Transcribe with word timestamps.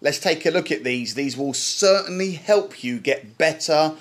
Let's 0.00 0.18
take 0.18 0.44
a 0.44 0.50
look 0.50 0.70
at 0.70 0.84
these. 0.84 1.14
These 1.14 1.36
will 1.36 1.54
certainly 1.54 2.32
help 2.32 2.84
you 2.84 2.98
get 2.98 3.38
better, 3.38 3.94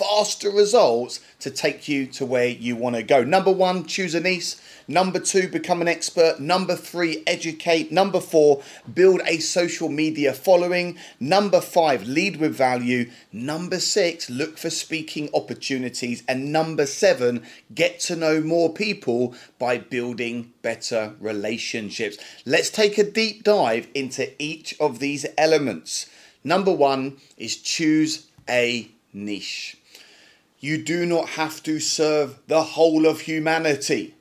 faster 0.00 0.50
results 0.50 1.20
to 1.40 1.50
take 1.50 1.86
you 1.86 2.06
to 2.06 2.24
where 2.24 2.48
you 2.48 2.74
want 2.74 2.96
to 2.96 3.02
go. 3.02 3.22
Number 3.22 3.52
one, 3.52 3.84
choose 3.84 4.14
a 4.14 4.20
niche. 4.20 4.56
Number 4.88 5.20
two, 5.20 5.46
become 5.46 5.82
an 5.82 5.88
expert. 5.88 6.40
Number 6.40 6.74
three, 6.74 7.22
educate. 7.26 7.92
Number 7.92 8.18
four, 8.18 8.62
build 8.92 9.20
a 9.26 9.38
social 9.38 9.90
media 9.90 10.32
following. 10.32 10.96
Number 11.20 11.60
five, 11.60 12.04
lead 12.08 12.36
with 12.40 12.54
value. 12.54 13.10
Number 13.30 13.78
six, 13.78 14.30
look 14.30 14.56
for 14.56 14.70
speaking 14.70 15.28
opportunities. 15.34 16.22
And 16.26 16.50
number 16.50 16.86
seven, 16.86 17.46
get 17.74 18.00
to 18.00 18.16
know 18.16 18.40
more 18.40 18.72
people 18.72 19.34
by 19.58 19.76
building 19.78 20.52
better 20.62 21.14
relationships. 21.20 22.16
Let's 22.46 22.70
take 22.70 22.96
a 22.96 23.08
deep 23.08 23.44
dive 23.44 23.86
into 23.94 24.32
each 24.42 24.74
of 24.80 24.98
these 24.98 25.26
elements. 25.36 26.06
Number 26.42 26.72
one 26.72 27.18
is 27.36 27.56
choose 27.56 28.26
a 28.48 28.88
niche. 29.12 29.76
You 30.60 30.78
do 30.78 31.06
not 31.06 31.30
have 31.30 31.62
to 31.64 31.80
serve 31.80 32.38
the 32.46 32.62
whole 32.62 33.06
of 33.06 33.22
humanity 33.22 34.14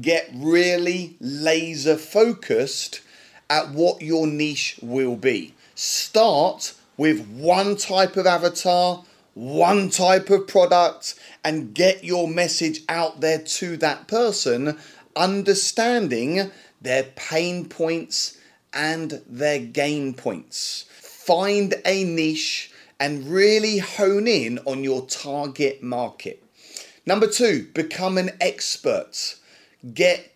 get 0.00 0.30
really 0.34 1.16
laser 1.20 1.96
focused 1.96 3.00
at 3.48 3.70
what 3.70 4.02
your 4.02 4.26
niche 4.26 4.78
will 4.82 5.16
be. 5.16 5.54
Start 5.74 6.74
with 6.96 7.26
one 7.28 7.76
type 7.76 8.16
of 8.16 8.26
avatar, 8.26 9.04
one 9.34 9.90
type 9.90 10.30
of 10.30 10.46
product, 10.48 11.14
and 11.44 11.74
get 11.74 12.02
your 12.02 12.26
message 12.26 12.80
out 12.88 13.20
there 13.20 13.38
to 13.38 13.76
that 13.76 14.08
person, 14.08 14.78
understanding 15.14 16.50
their 16.80 17.04
pain 17.14 17.68
points 17.68 18.38
and 18.72 19.22
their 19.26 19.58
gain 19.58 20.14
points. 20.14 20.86
Find 20.90 21.74
a 21.84 22.04
niche 22.04 22.72
and 22.98 23.28
really 23.28 23.78
hone 23.78 24.26
in 24.26 24.58
on 24.60 24.82
your 24.82 25.06
target 25.06 25.82
market. 25.82 26.42
Number 27.04 27.26
two, 27.26 27.68
become 27.74 28.18
an 28.18 28.30
expert 28.40 29.36
get 29.94 30.32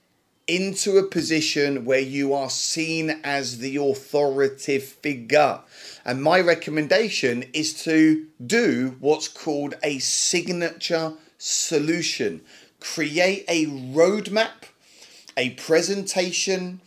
into 0.46 0.98
a 0.98 1.02
position 1.02 1.84
where 1.84 2.00
you 2.00 2.34
are 2.34 2.50
seen 2.50 3.20
as 3.22 3.58
the 3.58 3.76
authoritative 3.76 4.82
figure. 4.82 5.60
And 6.04 6.22
my 6.22 6.40
recommendation 6.40 7.44
is 7.52 7.82
to 7.84 8.26
do 8.44 8.96
what's 9.00 9.28
called 9.28 9.74
a 9.82 9.98
signature 10.00 11.12
solution. 11.38 12.40
Create 12.80 13.44
a 13.46 13.66
roadmap, 13.66 14.64
a 15.36 15.50
presentation, 15.50 16.80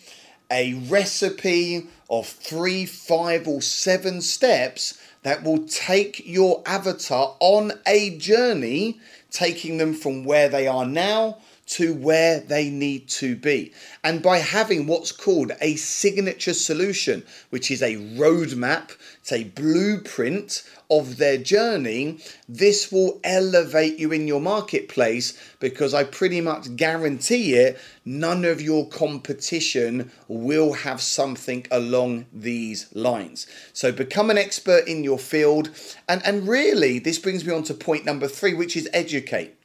a 0.52 0.74
recipe 0.90 1.88
of 2.10 2.28
three, 2.28 2.86
five, 2.86 3.48
or 3.48 3.62
seven 3.62 4.22
steps 4.22 5.00
that 5.24 5.44
will 5.44 5.66
take 5.66 6.22
your 6.26 6.62
avatar 6.66 7.36
on 7.40 7.74
a 7.88 8.18
journey, 8.18 9.00
taking 9.32 9.78
them 9.78 9.94
from 9.94 10.24
where 10.24 10.48
they 10.50 10.68
are 10.68 10.86
now 10.86 11.38
to 11.66 11.94
where 11.94 12.40
they 12.40 12.70
need 12.70 13.08
to 13.08 13.36
be. 13.36 13.74
And 14.04 14.22
by 14.22 14.40
having 14.40 14.86
what's 14.86 15.12
called 15.12 15.52
a 15.62 15.76
signature 15.76 16.54
solution, 16.54 17.24
which 17.50 17.72
is 17.72 17.82
a 17.82 17.96
roadmap, 17.96 18.92
it's 19.22 19.32
a 19.32 19.46
blueprint 19.46 20.64
of 20.90 21.18
their 21.18 21.38
journey, 21.38 22.20
this 22.48 22.92
will 22.92 23.20
elevate 23.24 23.98
you 23.98 24.12
in 24.12 24.28
your 24.28 24.42
marketplace 24.42 25.40
because 25.60 25.94
I 25.94 26.04
pretty 26.04 26.42
much 26.42 26.76
guarantee 26.76 27.54
it, 27.54 27.80
none 28.06 28.44
of 28.44 28.62
your 28.62 28.88
competition 28.90 30.12
will 30.28 30.74
have 30.74 31.02
something 31.02 31.66
along 31.72 32.26
these 32.34 32.94
lines. 32.94 33.48
So 33.72 33.92
become 33.92 34.30
an 34.30 34.38
expert 34.38 34.88
in 34.88 35.04
your 35.04 35.20
field. 35.20 35.70
And, 36.10 36.22
and 36.26 36.48
really, 36.48 37.00
this 37.00 37.18
brings 37.18 37.46
me 37.46 37.54
on 37.54 37.64
to 37.64 37.74
point 37.74 38.06
number 38.06 38.28
three, 38.28 38.54
which 38.54 38.76
is 38.76 38.90
educate. 38.94 39.58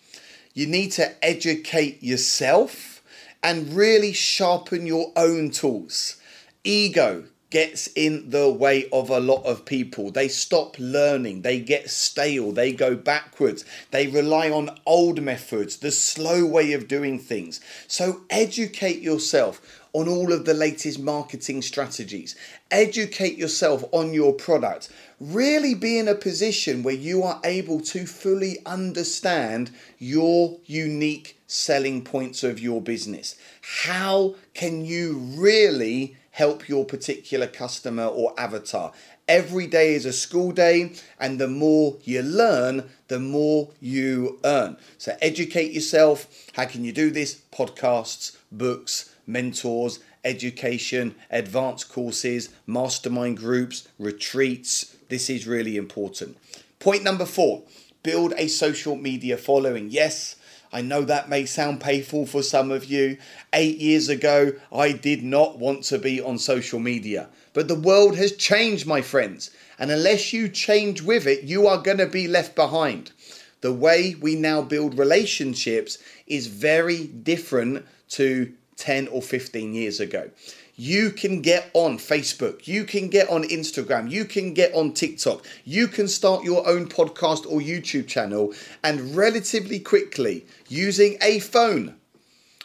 You 0.55 0.67
need 0.67 0.93
to 0.93 1.25
educate 1.25 2.03
yourself 2.03 3.03
and 3.43 3.73
really 3.73 4.13
sharpen 4.13 4.87
your 4.87 5.13
own 5.17 5.51
tools. 5.51 6.17
Ego 6.65 7.25
gets 7.51 7.87
in 7.95 8.29
the 8.29 8.51
way 8.51 8.89
of 8.93 9.09
a 9.09 9.21
lot 9.21 9.43
of 9.45 9.65
people. 9.65 10.11
They 10.11 10.29
stop 10.29 10.77
learning, 10.79 11.43
they 11.43 11.61
get 11.61 11.89
stale, 11.89 12.53
they 12.53 12.73
go 12.73 12.95
backwards, 12.95 13.65
they 13.91 14.07
rely 14.07 14.51
on 14.51 14.79
old 14.85 15.23
methods, 15.23 15.79
the 15.79 15.91
slow 15.91 16.45
way 16.45 16.73
of 16.73 16.89
doing 16.89 17.19
things. 17.19 17.61
So 17.87 18.21
educate 18.29 19.01
yourself 19.01 19.63
on 19.95 20.09
all 20.09 20.33
of 20.33 20.45
the 20.45 20.55
latest 20.55 20.99
marketing 20.99 21.63
strategies. 21.63 22.37
Educate 22.71 23.39
yourself 23.39 23.85
on 23.93 24.13
your 24.13 24.35
product. 24.35 24.91
Really 25.21 25.75
be 25.75 25.99
in 25.99 26.07
a 26.07 26.15
position 26.15 26.85
where 26.85 26.95
you 26.95 27.25
are 27.25 27.41
able 27.43 27.81
to 27.81 28.07
fully 28.07 28.59
understand 28.65 29.73
your 29.99 30.59
unique 30.65 31.41
selling 31.49 32.03
points 32.03 32.45
of 32.45 32.61
your 32.61 32.81
business. 32.81 33.35
How 33.83 34.37
can 34.55 34.85
you 34.85 35.19
really 35.19 36.17
help 36.31 36.69
your 36.69 36.85
particular 36.85 37.49
customer 37.49 38.05
or 38.05 38.33
avatar? 38.39 38.93
Every 39.27 39.67
day 39.67 39.95
is 39.95 40.07
a 40.07 40.13
school 40.13 40.53
day, 40.53 40.93
and 41.19 41.41
the 41.41 41.49
more 41.49 41.97
you 42.05 42.23
learn, 42.23 42.89
the 43.09 43.19
more 43.19 43.71
you 43.81 44.39
earn. 44.45 44.77
So, 44.99 45.17
educate 45.21 45.73
yourself. 45.73 46.29
How 46.53 46.67
can 46.67 46.85
you 46.85 46.93
do 46.93 47.11
this? 47.11 47.43
Podcasts, 47.53 48.37
books, 48.53 49.13
mentors, 49.27 49.99
education, 50.25 51.17
advanced 51.31 51.91
courses, 51.91 52.51
mastermind 52.67 53.37
groups, 53.37 53.89
retreats. 53.99 54.95
This 55.09 55.31
is 55.31 55.47
really 55.47 55.77
important. 55.77 56.37
Point 56.79 57.03
number 57.03 57.25
four 57.25 57.63
build 58.03 58.33
a 58.37 58.49
social 58.49 58.97
media 58.97 59.37
following. 59.37 59.91
Yes, 59.91 60.37
I 60.73 60.83
know 60.83 61.03
that 61.03 61.29
may 61.29 61.47
sound 61.47 61.81
painful 61.81 62.27
for 62.27 62.43
some 62.43 62.71
of 62.71 62.85
you. 62.85 63.19
Eight 63.53 63.79
years 63.79 64.09
ago, 64.09 64.53
I 64.73 64.93
did 64.93 65.23
not 65.23 65.59
want 65.59 65.83
to 65.85 65.99
be 65.99 66.21
on 66.21 66.39
social 66.39 66.79
media. 66.79 67.29
But 67.55 67.69
the 67.69 67.75
world 67.75 68.17
has 68.17 68.33
changed, 68.33 68.87
my 68.87 69.01
friends. 69.01 69.51
And 69.79 69.91
unless 69.91 70.33
you 70.33 70.49
change 70.49 71.03
with 71.03 71.27
it, 71.27 71.45
you 71.45 71.67
are 71.67 71.83
going 71.83 71.99
to 71.99 72.07
be 72.07 72.29
left 72.29 72.55
behind. 72.55 73.13
The 73.61 73.73
way 73.73 74.15
we 74.21 74.37
now 74.37 74.63
build 74.63 74.99
relationships 74.99 75.99
is 76.27 76.47
very 76.47 77.07
different 77.07 77.85
to 78.11 78.53
10 78.77 79.09
or 79.09 79.23
15 79.23 79.75
years 79.75 80.01
ago. 80.01 80.31
You 80.81 81.11
can 81.11 81.43
get 81.43 81.73
on 81.75 81.99
Facebook, 81.99 82.69
you 82.69 82.85
can 82.85 83.09
get 83.09 83.29
on 83.29 83.43
Instagram, 83.43 84.09
you 84.09 84.25
can 84.25 84.55
get 84.55 84.73
on 84.75 84.93
TikTok, 84.93 85.45
you 85.65 85.89
can 85.89 86.07
start 86.07 86.45
your 86.45 86.69
own 86.69 86.89
podcast 86.89 87.47
or 87.51 87.59
YouTube 87.59 88.07
channel, 88.07 88.55
and 88.85 89.17
relatively 89.17 89.81
quickly, 89.81 90.47
using 90.69 91.19
a 91.21 91.41
phone, 91.41 91.97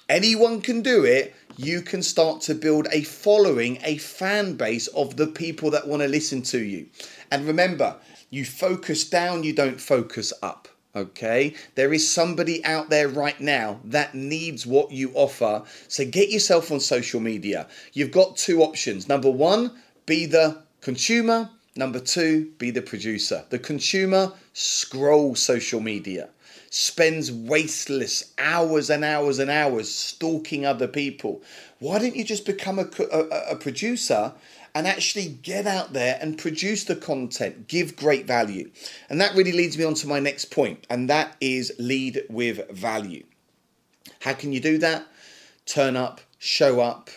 anyone 0.08 0.62
can 0.62 0.84
do 0.84 1.04
it. 1.04 1.34
You 1.58 1.82
can 1.82 2.04
start 2.04 2.42
to 2.42 2.54
build 2.54 2.88
a 2.92 3.02
following, 3.02 3.80
a 3.84 3.98
fan 3.98 4.58
base 4.58 4.86
of 4.90 5.18
the 5.18 5.26
people 5.26 5.72
that 5.72 5.88
want 5.88 6.04
to 6.04 6.08
listen 6.08 6.44
to 6.44 6.60
you. 6.60 6.90
And 7.32 7.48
remember, 7.48 7.96
you 8.30 8.46
focus 8.46 9.10
down, 9.10 9.44
you 9.44 9.54
don't 9.54 9.82
focus 9.82 10.32
up. 10.44 10.68
Okay, 10.96 11.56
there 11.74 11.92
is 11.92 12.08
somebody 12.08 12.64
out 12.64 12.92
there 12.92 13.08
right 13.08 13.40
now 13.42 13.80
that 13.86 14.14
needs 14.14 14.68
what 14.68 14.92
you 14.92 15.12
offer. 15.16 15.64
So 15.88 16.06
get 16.06 16.30
yourself 16.30 16.72
on 16.72 16.80
social 16.80 17.20
media. 17.20 17.68
You've 17.94 18.12
got 18.12 18.38
two 18.38 18.62
options. 18.62 19.10
Number 19.10 19.32
one, 19.32 19.72
be 20.06 20.28
the 20.28 20.62
consumer. 20.82 21.50
Number 21.76 22.00
two, 22.00 22.52
be 22.60 22.70
the 22.70 22.84
producer. 22.84 23.44
The 23.50 23.58
consumer 23.58 24.34
scrolls 24.54 25.42
social 25.42 25.80
media, 25.80 26.30
spends 26.70 27.32
wasteless 27.32 28.32
hours 28.38 28.92
and 28.92 29.04
hours 29.04 29.40
and 29.40 29.50
hours 29.50 29.92
stalking 29.92 30.64
other 30.64 30.88
people. 30.88 31.42
Why 31.80 31.98
don't 31.98 32.16
you 32.16 32.24
just 32.24 32.46
become 32.46 32.78
a, 32.78 32.88
a, 33.12 33.54
a 33.54 33.56
producer 33.56 34.32
and 34.76 34.88
actually 34.88 35.28
get 35.28 35.68
out 35.68 35.94
there 35.94 36.18
and 36.22 36.38
produce 36.38 36.84
the 36.84 36.96
content, 36.96 37.68
give 37.68 37.96
great 37.96 38.26
value. 38.26 38.72
And 39.10 39.22
that 39.22 39.36
really 39.36 39.52
leads 39.52 39.78
me 39.78 39.84
on 39.84 39.94
to 39.96 40.08
my 40.08 40.20
next 40.20 40.46
point, 40.46 40.86
and 40.90 41.10
that 41.10 41.36
is 41.40 41.72
lead 41.78 42.24
with 42.30 42.70
value. 42.72 43.24
How 44.22 44.34
can 44.34 44.52
you 44.52 44.60
do 44.60 44.78
that? 44.80 45.06
Turn 45.66 45.96
up, 45.96 46.22
show 46.40 46.80
up, 46.80 47.10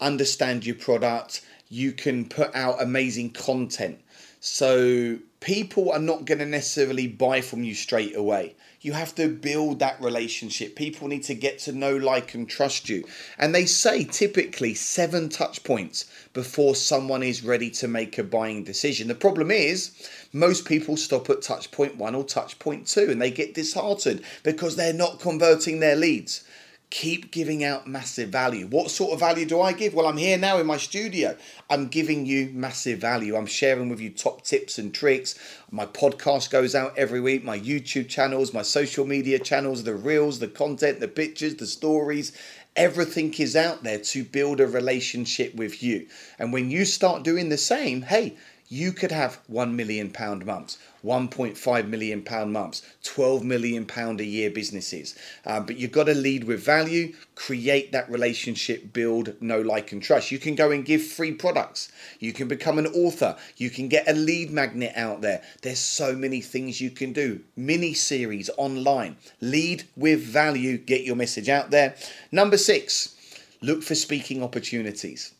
understand 0.00 0.66
your 0.66 0.76
product. 0.76 1.44
You 1.68 1.92
can 1.92 2.28
put 2.28 2.54
out 2.54 2.82
amazing 2.82 3.30
content. 3.30 4.00
So 4.40 5.18
people 5.40 5.92
are 5.92 5.98
not 5.98 6.24
going 6.24 6.38
to 6.38 6.46
necessarily 6.46 7.08
buy 7.08 7.40
from 7.40 7.64
you 7.64 7.74
straight 7.74 8.16
away. 8.16 8.54
You 8.88 8.94
have 8.94 9.14
to 9.16 9.28
build 9.28 9.80
that 9.80 10.00
relationship. 10.00 10.74
People 10.74 11.08
need 11.08 11.24
to 11.24 11.34
get 11.34 11.58
to 11.58 11.72
know, 11.72 11.94
like, 11.94 12.32
and 12.32 12.48
trust 12.48 12.88
you. 12.88 13.04
And 13.36 13.54
they 13.54 13.66
say 13.66 14.04
typically 14.04 14.72
seven 14.72 15.28
touch 15.28 15.62
points 15.62 16.06
before 16.32 16.74
someone 16.74 17.22
is 17.22 17.44
ready 17.44 17.68
to 17.72 17.86
make 17.86 18.16
a 18.16 18.22
buying 18.22 18.64
decision. 18.64 19.08
The 19.08 19.14
problem 19.14 19.50
is, 19.50 19.90
most 20.32 20.64
people 20.64 20.96
stop 20.96 21.28
at 21.28 21.42
touch 21.42 21.70
point 21.70 21.96
one 21.96 22.14
or 22.14 22.24
touch 22.24 22.58
point 22.58 22.86
two 22.86 23.10
and 23.10 23.20
they 23.20 23.30
get 23.30 23.52
disheartened 23.52 24.22
because 24.42 24.76
they're 24.76 24.94
not 24.94 25.20
converting 25.20 25.80
their 25.80 25.96
leads 25.96 26.44
keep 26.90 27.30
giving 27.30 27.64
out 27.64 27.86
massive 27.86 28.30
value. 28.30 28.66
What 28.66 28.90
sort 28.90 29.12
of 29.12 29.20
value 29.20 29.44
do 29.44 29.60
I 29.60 29.72
give? 29.72 29.92
Well, 29.92 30.06
I'm 30.06 30.16
here 30.16 30.38
now 30.38 30.58
in 30.58 30.66
my 30.66 30.78
studio. 30.78 31.36
I'm 31.68 31.88
giving 31.88 32.24
you 32.24 32.50
massive 32.54 32.98
value. 32.98 33.36
I'm 33.36 33.46
sharing 33.46 33.90
with 33.90 34.00
you 34.00 34.10
top 34.10 34.42
tips 34.42 34.78
and 34.78 34.94
tricks. 34.94 35.38
My 35.70 35.84
podcast 35.84 36.50
goes 36.50 36.74
out 36.74 36.96
every 36.96 37.20
week, 37.20 37.44
my 37.44 37.58
YouTube 37.58 38.08
channels, 38.08 38.54
my 38.54 38.62
social 38.62 39.04
media 39.04 39.38
channels, 39.38 39.84
the 39.84 39.94
reels, 39.94 40.38
the 40.38 40.48
content, 40.48 41.00
the 41.00 41.08
pictures, 41.08 41.56
the 41.56 41.66
stories. 41.66 42.32
Everything 42.74 43.34
is 43.34 43.54
out 43.54 43.82
there 43.82 43.98
to 43.98 44.24
build 44.24 44.60
a 44.60 44.66
relationship 44.66 45.54
with 45.54 45.82
you. 45.82 46.06
And 46.38 46.52
when 46.52 46.70
you 46.70 46.84
start 46.86 47.22
doing 47.22 47.50
the 47.50 47.58
same, 47.58 48.02
hey, 48.02 48.36
you 48.68 48.92
could 48.92 49.12
have 49.12 49.40
1 49.46 49.74
million 49.74 50.10
pound 50.10 50.44
months 50.44 50.78
1.5 51.04 51.88
million 51.88 52.22
pound 52.22 52.52
months 52.52 52.82
12 53.04 53.44
million 53.44 53.86
pound 53.86 54.20
a 54.20 54.24
year 54.24 54.50
businesses. 54.50 55.14
Um, 55.46 55.64
but 55.64 55.76
you've 55.76 55.92
got 55.92 56.04
to 56.04 56.14
lead 56.14 56.44
with 56.44 56.60
value 56.60 57.14
create 57.34 57.92
that 57.92 58.10
relationship 58.10 58.92
build 58.92 59.40
know 59.40 59.60
like 59.60 59.92
and 59.92 60.02
trust. 60.02 60.32
You 60.32 60.38
can 60.38 60.56
go 60.56 60.70
and 60.72 60.84
give 60.84 61.02
free 61.02 61.32
products. 61.32 61.90
You 62.18 62.32
can 62.32 62.48
become 62.48 62.78
an 62.78 62.88
author. 62.88 63.36
You 63.56 63.70
can 63.70 63.88
get 63.88 64.08
a 64.08 64.12
lead 64.12 64.50
magnet 64.50 64.92
out 64.96 65.20
there. 65.20 65.42
There's 65.62 65.78
so 65.78 66.14
many 66.14 66.40
things 66.40 66.80
you 66.80 66.90
can 66.90 67.12
do. 67.12 67.40
Mini 67.56 67.94
series 67.94 68.50
online. 68.58 69.16
Lead 69.40 69.84
with 69.96 70.20
value. 70.20 70.78
Get 70.78 71.04
your 71.04 71.16
message 71.16 71.48
out 71.48 71.70
there. 71.70 71.94
Number 72.32 72.58
six 72.58 73.14
look 73.60 73.82
for 73.82 73.96
speaking 73.96 74.42
opportunities 74.42 75.32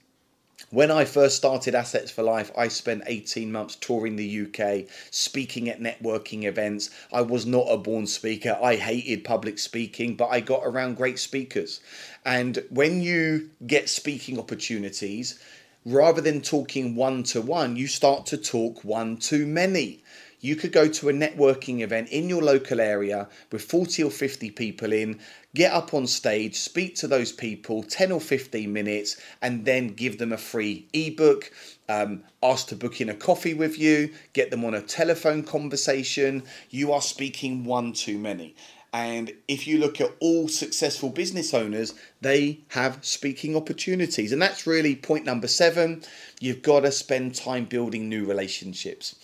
when 0.71 0.91
I 0.91 1.07
first 1.07 1.37
started 1.37 1.75
Assets 1.75 2.11
for 2.11 2.23
Life, 2.23 2.53
I 2.57 2.69
spent 2.69 3.05
18 3.07 3.51
months 3.51 3.75
touring 3.77 4.17
the 4.17 4.43
UK, 4.43 4.87
speaking 5.11 5.69
at 5.71 5.81
networking 5.81 6.45
events. 6.45 6.91
I 7.11 7.23
was 7.23 7.47
not 7.47 7.67
a 7.71 7.79
born 7.79 8.07
speaker. 8.07 8.59
I 8.63 8.77
hated 8.77 9.25
public 9.25 9.59
speaking, 9.59 10.15
but 10.15 10.29
I 10.29 10.41
got 10.41 10.63
around 10.65 10.97
great 10.97 11.19
speakers. 11.19 11.81
And 12.25 12.63
when 12.69 13.01
you 13.01 13.51
get 13.67 13.89
speaking 13.89 14.39
opportunities, 14.39 15.39
rather 15.87 16.21
than 16.21 16.43
talking 16.43 16.95
one 16.95 17.23
to 17.23 17.41
one, 17.41 17.77
you 17.77 17.87
start 17.87 18.27
to 18.27 18.37
talk 18.37 18.85
one 18.85 19.17
to 19.17 19.47
many 19.47 20.03
you 20.41 20.57
could 20.57 20.73
go 20.73 20.89
to 20.89 21.09
a 21.09 21.13
networking 21.13 21.81
event 21.81 22.09
in 22.11 22.29
your 22.29 22.43
local 22.43 22.81
area 22.81 23.29
with 23.51 23.63
40 23.63 24.05
or 24.05 24.11
50 24.11 24.51
people 24.53 24.93
in, 24.93 25.19
get 25.55 25.73
up 25.73 25.95
on 25.95 26.07
stage, 26.07 26.57
speak 26.57 26.95
to 26.97 27.09
those 27.09 27.33
people 27.33 27.83
10 27.83 28.13
or 28.13 28.21
15 28.21 28.73
minutes, 28.73 29.21
and 29.43 29.65
then 29.65 29.89
give 29.89 30.19
them 30.19 30.33
a 30.33 30.39
free 30.39 30.87
ebook. 30.93 31.51
Um, 31.89 32.25
ask 32.43 32.69
to 32.69 32.77
book 32.77 33.01
in 33.01 33.09
a 33.09 33.15
coffee 33.15 33.55
with 33.55 33.79
you, 33.79 34.13
get 34.33 34.51
them 34.51 34.65
on 34.65 34.75
a 34.75 34.83
telephone 34.83 35.43
conversation. 35.43 36.45
You 36.71 36.93
are 36.93 37.01
speaking 37.01 37.65
one 37.65 37.93
too 37.93 38.19
many. 38.19 38.55
And 38.93 39.33
if 39.49 39.67
you 39.67 39.79
look 39.79 40.01
at 40.01 40.15
all 40.19 40.49
successful 40.49 41.11
business 41.11 41.53
owners, 41.53 41.93
they 42.23 42.61
have 42.69 43.05
speaking 43.05 43.55
opportunities. 43.55 44.33
And 44.33 44.41
that's 44.41 44.67
really 44.67 44.97
point 44.97 45.27
number 45.27 45.47
seven. 45.47 46.03
You've 46.41 46.63
got 46.63 46.81
to 46.81 46.93
spend 46.93 47.35
time 47.35 47.67
building 47.67 48.09
new 48.09 48.25
relationships. 48.25 49.15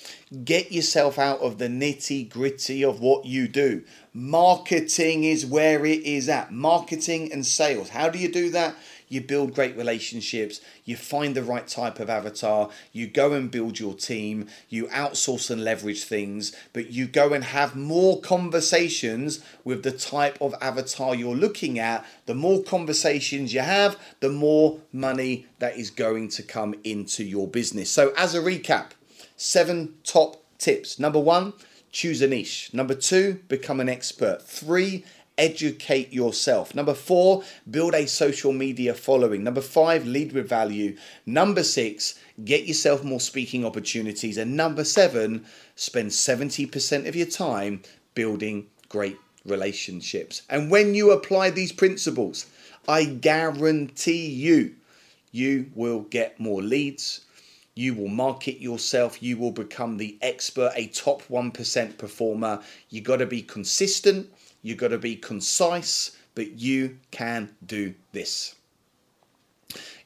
Get 0.44 0.70
yourself 0.70 1.18
out 1.18 1.40
of 1.40 1.56
the 1.58 1.68
nitty 1.68 2.28
gritty 2.28 2.84
of 2.84 3.00
what 3.00 3.24
you 3.24 3.48
do. 3.48 3.84
Marketing 4.12 5.24
is 5.24 5.46
where 5.46 5.86
it 5.86 6.02
is 6.02 6.28
at. 6.28 6.52
Marketing 6.52 7.32
and 7.32 7.46
sales. 7.46 7.88
How 7.88 8.10
do 8.10 8.18
you 8.18 8.30
do 8.30 8.50
that? 8.50 8.76
You 9.08 9.20
build 9.20 9.54
great 9.54 9.76
relationships, 9.76 10.60
you 10.84 10.96
find 10.96 11.34
the 11.34 11.42
right 11.42 11.66
type 11.66 12.00
of 12.00 12.10
avatar, 12.10 12.70
you 12.92 13.06
go 13.06 13.32
and 13.32 13.50
build 13.50 13.78
your 13.78 13.94
team, 13.94 14.48
you 14.68 14.86
outsource 14.86 15.50
and 15.50 15.64
leverage 15.64 16.04
things, 16.04 16.54
but 16.72 16.90
you 16.90 17.06
go 17.06 17.32
and 17.32 17.44
have 17.44 17.76
more 17.76 18.20
conversations 18.20 19.44
with 19.64 19.82
the 19.82 19.92
type 19.92 20.38
of 20.40 20.54
avatar 20.60 21.14
you're 21.14 21.34
looking 21.34 21.78
at. 21.78 22.04
The 22.26 22.34
more 22.34 22.62
conversations 22.62 23.54
you 23.54 23.60
have, 23.60 23.98
the 24.20 24.30
more 24.30 24.80
money 24.92 25.46
that 25.58 25.76
is 25.76 25.90
going 25.90 26.28
to 26.30 26.42
come 26.42 26.74
into 26.84 27.24
your 27.24 27.48
business. 27.48 27.90
So, 27.90 28.12
as 28.16 28.34
a 28.34 28.40
recap, 28.40 28.90
seven 29.36 29.94
top 30.04 30.42
tips. 30.58 30.98
Number 30.98 31.20
one, 31.20 31.52
choose 31.90 32.22
a 32.22 32.26
niche. 32.26 32.70
Number 32.72 32.94
two, 32.94 33.40
become 33.48 33.80
an 33.80 33.88
expert. 33.88 34.42
Three, 34.42 35.04
educate 35.36 36.12
yourself. 36.12 36.74
Number 36.74 36.94
four, 36.94 37.42
build 37.70 37.94
a 37.94 38.06
social 38.06 38.52
media 38.52 38.94
following. 38.94 39.42
Number 39.42 39.60
five, 39.60 40.06
lead 40.06 40.32
with 40.32 40.48
value. 40.48 40.96
Number 41.26 41.62
six, 41.62 42.14
get 42.44 42.66
yourself 42.66 43.02
more 43.02 43.20
speaking 43.20 43.64
opportunities. 43.64 44.36
And 44.36 44.56
number 44.56 44.84
seven, 44.84 45.44
spend 45.76 46.10
70% 46.10 47.08
of 47.08 47.16
your 47.16 47.26
time 47.26 47.82
building 48.14 48.66
great 48.88 49.18
relationships. 49.44 50.42
And 50.48 50.70
when 50.70 50.94
you 50.94 51.10
apply 51.10 51.50
these 51.50 51.72
principles, 51.72 52.46
I 52.86 53.04
guarantee 53.04 54.26
you, 54.26 54.76
you 55.32 55.70
will 55.74 56.02
get 56.02 56.38
more 56.38 56.62
leads. 56.62 57.22
You 57.74 57.94
will 57.94 58.08
market 58.08 58.60
yourself. 58.60 59.20
You 59.20 59.36
will 59.36 59.50
become 59.50 59.96
the 59.96 60.16
expert, 60.22 60.72
a 60.76 60.86
top 60.86 61.22
1% 61.24 61.98
performer. 61.98 62.60
You 62.88 63.00
got 63.00 63.16
to 63.16 63.26
be 63.26 63.42
consistent 63.42 64.30
You've 64.64 64.78
got 64.78 64.88
to 64.88 64.98
be 64.98 65.14
concise, 65.14 66.16
but 66.34 66.58
you 66.58 66.98
can 67.10 67.54
do 67.64 67.94
this. 68.12 68.56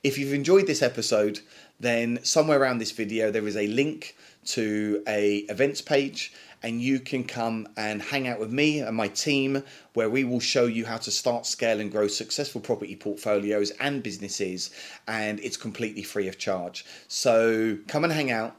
If 0.03 0.19
you've 0.19 0.35
enjoyed 0.35 0.67
this 0.67 0.83
episode, 0.83 1.41
then 1.79 2.19
somewhere 2.25 2.61
around 2.61 2.79
this 2.79 2.91
video 2.91 3.31
there 3.31 3.47
is 3.47 3.57
a 3.57 3.69
link 3.69 4.17
to 4.47 5.03
a 5.07 5.39
events 5.49 5.81
page 5.81 6.33
and 6.63 6.83
you 6.83 6.99
can 6.99 7.23
come 7.23 7.69
and 7.77 8.03
hang 8.03 8.27
out 8.27 8.41
with 8.41 8.51
me 8.51 8.81
and 8.81 8.97
my 8.97 9.07
team 9.07 9.63
where 9.95 10.11
we 10.11 10.25
will 10.25 10.41
show 10.41 10.67
you 10.67 10.85
how 10.85 10.97
to 10.97 11.11
start 11.11 11.47
scale 11.47 11.79
and 11.79 11.93
grow 11.93 12.09
successful 12.09 12.61
property 12.61 12.97
portfolios 12.97 13.71
and 13.79 14.03
businesses 14.03 14.71
and 15.07 15.39
it's 15.41 15.57
completely 15.57 16.03
free 16.03 16.27
of 16.27 16.37
charge 16.37 16.85
so 17.07 17.79
come 17.87 18.03
and 18.03 18.13
hang 18.13 18.33
out 18.33 18.57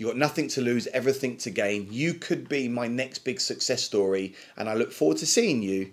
You've 0.00 0.08
got 0.08 0.16
nothing 0.16 0.48
to 0.48 0.62
lose, 0.62 0.86
everything 0.94 1.36
to 1.36 1.50
gain. 1.50 1.86
You 1.90 2.14
could 2.14 2.48
be 2.48 2.68
my 2.68 2.88
next 2.88 3.18
big 3.18 3.38
success 3.38 3.82
story, 3.82 4.34
and 4.56 4.66
I 4.66 4.72
look 4.72 4.92
forward 4.92 5.18
to 5.18 5.26
seeing 5.26 5.60
you 5.60 5.92